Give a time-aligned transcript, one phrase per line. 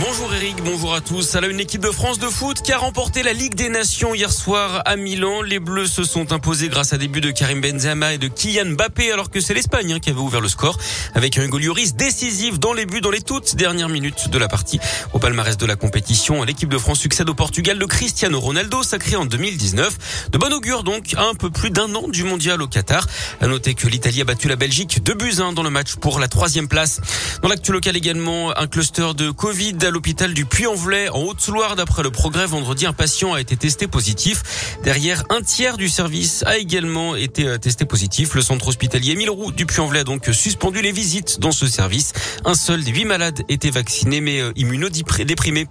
[0.00, 1.34] Bonjour Eric, bonjour à tous.
[1.34, 4.14] À la une équipe de France de foot qui a remporté la Ligue des Nations
[4.14, 5.42] hier soir à Milan.
[5.42, 8.76] Les Bleus se sont imposés grâce à des buts de Karim Benzema et de Kylian
[8.76, 10.78] Mbappé alors que c'est l'Espagne qui avait ouvert le score
[11.14, 14.78] avec un Golioris décisif dans les buts dans les toutes dernières minutes de la partie.
[15.14, 19.16] Au palmarès de la compétition, l'équipe de France succède au Portugal de Cristiano Ronaldo sacré
[19.16, 20.28] en 2019.
[20.30, 23.04] De bon augure donc un peu plus d'un an du mondial au Qatar.
[23.40, 26.20] À noter que l'Italie a battu la Belgique 2 buts 1 dans le match pour
[26.20, 27.00] la troisième place.
[27.42, 31.74] Dans l'actu local également, un cluster de Covid à l'hôpital du Puy-en-Velay en Haute-Loire.
[31.74, 34.76] D'après le progrès, vendredi, un patient a été testé positif.
[34.84, 38.34] Derrière, un tiers du service a également été euh, testé positif.
[38.34, 42.12] Le centre hospitalier Émile du Puy-en-Velay a donc suspendu les visites dans ce service.
[42.44, 45.66] Un seul des huit malades était vacciné mais euh, immunodéprimé.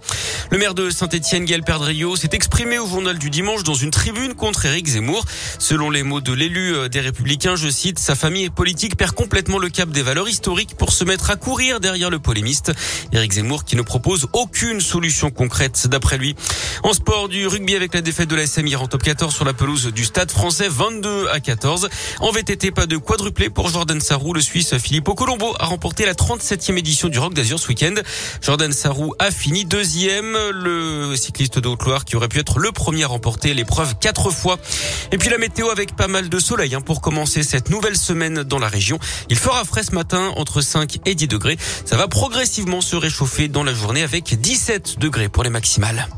[0.50, 4.34] Le maire de Saint-Etienne, Gaël Perdriau, s'est exprimé au journal du dimanche dans une tribune
[4.34, 5.24] contre Éric Zemmour.
[5.60, 9.58] Selon les mots de l'élu euh, des Républicains, je cite, sa famille politique perd complètement
[9.58, 12.72] le cap des valeurs historiques pour se mettre à courir derrière le polémiste.
[13.12, 16.34] Éric Zemmour qui ne propose aucune solution concrète d'après lui.
[16.82, 19.44] En sport du rugby avec la défaite de la SM hier en top 14 sur
[19.44, 21.88] la pelouse du Stade français 22 à 14.
[22.20, 24.32] En VTT, pas de quadruplé pour Jordan Sarrou.
[24.32, 27.94] Le Suisse Filippo Colombo a remporté la 37e édition du Rock d'Azur ce week-end.
[28.40, 30.36] Jordan Sarrou a fini deuxième.
[30.52, 34.58] Le cycliste de Haute-Loire qui aurait pu être le premier à remporter l'épreuve quatre fois.
[35.12, 38.42] Et puis la météo avec pas mal de soleil hein, pour commencer cette nouvelle semaine
[38.42, 38.98] dans la région.
[39.28, 41.58] Il fera frais ce matin entre 5 et 10 degrés.
[41.84, 43.72] Ça va progressivement se réchauffer dans la
[44.02, 46.08] avec 17 degrés pour les maximales.